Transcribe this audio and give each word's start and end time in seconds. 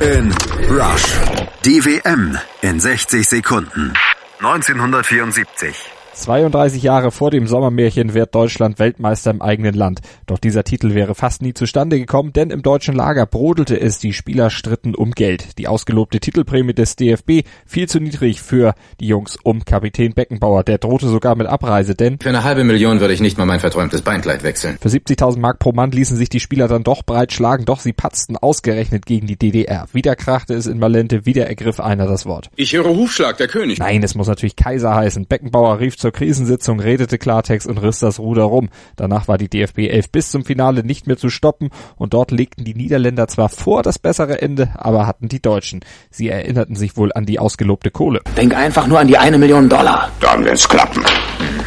in 0.00 0.32
Rush. 0.68 1.18
Die 1.64 1.84
WM 1.84 2.38
in 2.60 2.80
60 2.80 3.26
Sekunden. 3.26 3.92
1974. 4.40 5.97
32 6.18 6.82
Jahre 6.82 7.10
vor 7.12 7.30
dem 7.30 7.46
Sommermärchen 7.46 8.12
wird 8.12 8.34
Deutschland 8.34 8.78
Weltmeister 8.78 9.30
im 9.30 9.40
eigenen 9.40 9.74
Land. 9.74 10.00
Doch 10.26 10.38
dieser 10.38 10.64
Titel 10.64 10.94
wäre 10.94 11.14
fast 11.14 11.42
nie 11.42 11.54
zustande 11.54 11.98
gekommen, 11.98 12.32
denn 12.32 12.50
im 12.50 12.62
deutschen 12.62 12.94
Lager 12.94 13.24
brodelte 13.24 13.80
es, 13.80 13.98
die 13.98 14.12
Spieler 14.12 14.50
stritten 14.50 14.94
um 14.94 15.12
Geld. 15.12 15.58
Die 15.58 15.68
ausgelobte 15.68 16.18
Titelprämie 16.18 16.74
des 16.74 16.96
DFB 16.96 17.46
viel 17.66 17.88
zu 17.88 18.00
niedrig 18.00 18.42
für 18.42 18.74
die 19.00 19.06
Jungs 19.06 19.38
um 19.42 19.64
Kapitän 19.64 20.12
Beckenbauer. 20.12 20.64
Der 20.64 20.78
drohte 20.78 21.06
sogar 21.06 21.36
mit 21.36 21.46
Abreise, 21.46 21.94
denn 21.94 22.18
für 22.20 22.28
eine 22.30 22.42
halbe 22.42 22.64
Million 22.64 23.00
würde 23.00 23.14
ich 23.14 23.20
nicht 23.20 23.38
mal 23.38 23.46
mein 23.46 23.60
verträumtes 23.60 24.02
Beinkleid 24.02 24.42
wechseln. 24.42 24.76
Für 24.80 24.88
70.000 24.88 25.38
Mark 25.38 25.60
pro 25.60 25.72
Mann 25.72 25.92
ließen 25.92 26.16
sich 26.16 26.28
die 26.28 26.40
Spieler 26.40 26.66
dann 26.66 26.82
doch 26.82 27.04
breitschlagen, 27.04 27.64
doch 27.64 27.78
sie 27.78 27.92
patzten 27.92 28.36
ausgerechnet 28.36 29.06
gegen 29.06 29.28
die 29.28 29.36
DDR. 29.36 29.86
Wieder 29.92 30.16
krachte 30.16 30.54
es 30.54 30.66
in 30.66 30.78
Malente, 30.80 31.26
wieder 31.26 31.46
ergriff 31.46 31.78
einer 31.78 32.06
das 32.06 32.26
Wort. 32.26 32.50
Ich 32.56 32.72
höre 32.72 32.88
Hufschlag, 32.88 33.36
der 33.36 33.46
König. 33.46 33.78
Nein, 33.78 34.02
es 34.02 34.16
muss 34.16 34.26
natürlich 34.26 34.56
Kaiser 34.56 34.94
heißen. 34.94 35.26
Beckenbauer 35.26 35.78
rief 35.78 35.96
zur 35.96 36.07
Krisensitzung, 36.10 36.80
redete 36.80 37.18
Klartext 37.18 37.66
und 37.66 37.78
riss 37.78 38.00
das 38.00 38.18
Ruder 38.18 38.44
rum. 38.44 38.68
Danach 38.96 39.28
war 39.28 39.38
die 39.38 39.48
DFB 39.48 39.88
11 39.88 40.10
bis 40.10 40.30
zum 40.30 40.44
Finale 40.44 40.84
nicht 40.84 41.06
mehr 41.06 41.16
zu 41.16 41.30
stoppen 41.30 41.70
und 41.96 42.14
dort 42.14 42.30
legten 42.30 42.64
die 42.64 42.74
Niederländer 42.74 43.28
zwar 43.28 43.48
vor 43.48 43.82
das 43.82 43.98
bessere 43.98 44.40
Ende, 44.40 44.70
aber 44.74 45.06
hatten 45.06 45.28
die 45.28 45.42
Deutschen. 45.42 45.80
Sie 46.10 46.28
erinnerten 46.28 46.76
sich 46.76 46.96
wohl 46.96 47.12
an 47.12 47.26
die 47.26 47.38
ausgelobte 47.38 47.90
Kohle. 47.90 48.20
Denk 48.36 48.56
einfach 48.56 48.86
nur 48.86 48.98
an 48.98 49.08
die 49.08 49.18
eine 49.18 49.38
Million 49.38 49.68
Dollar. 49.68 50.10
Dann 50.20 50.44
wird's 50.44 50.68
klappen. 50.68 51.02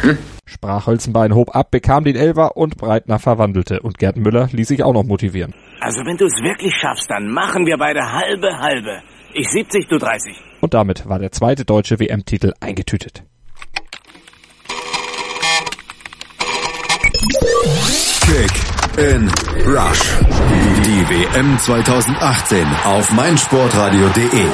Mhm. 0.02 0.18
Sprach 0.44 0.86
Hölzenbein, 0.86 1.34
hob 1.34 1.56
ab, 1.56 1.70
bekam 1.70 2.04
den 2.04 2.14
Elfer 2.14 2.56
und 2.56 2.76
Breitner 2.76 3.18
verwandelte. 3.18 3.80
Und 3.80 3.98
Gerd 3.98 4.16
Müller 4.16 4.48
ließ 4.52 4.68
sich 4.68 4.82
auch 4.82 4.92
noch 4.92 5.04
motivieren. 5.04 5.54
Also 5.80 6.00
wenn 6.04 6.16
du 6.16 6.26
es 6.26 6.42
wirklich 6.42 6.74
schaffst, 6.74 7.10
dann 7.10 7.28
machen 7.28 7.64
wir 7.64 7.78
beide 7.78 8.00
halbe 8.00 8.58
halbe. 8.58 9.02
Ich 9.34 9.48
70, 9.48 9.88
du 9.88 9.96
30. 9.96 10.36
Und 10.60 10.74
damit 10.74 11.08
war 11.08 11.18
der 11.18 11.32
zweite 11.32 11.64
deutsche 11.64 11.98
WM-Titel 11.98 12.52
eingetütet. 12.60 13.24
Kick 18.26 18.52
in 18.98 19.28
Rush. 19.66 20.00
Die 20.84 21.04
WM 21.08 21.58
2018 21.58 22.66
auf 22.84 23.10
meinsportradio.de. 23.12 24.46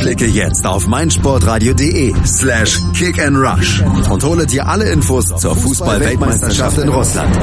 Klicke 0.00 0.26
jetzt 0.26 0.66
auf 0.66 0.86
meinsportradio.de 0.86 2.14
slash 2.24 2.80
kick 2.98 3.20
and 3.20 3.36
rush 3.36 3.82
und 4.10 4.24
hole 4.24 4.46
dir 4.46 4.66
alle 4.66 4.90
Infos 4.90 5.26
zur 5.26 5.54
Fußball-Weltmeisterschaft 5.54 6.78
in 6.78 6.88
Russland. 6.88 7.34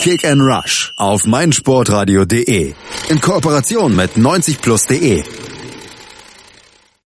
Kick 0.00 0.24
and 0.24 0.40
Rush 0.40 0.92
auf 0.96 1.24
meinsportradio.de 1.26 2.74
in 3.08 3.20
Kooperation 3.20 3.94
mit 3.94 4.16
90plus.de 4.16 5.22